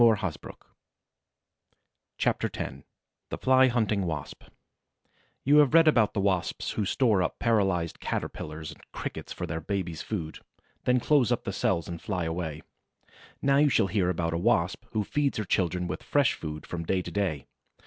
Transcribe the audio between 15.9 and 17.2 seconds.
fresh food from day to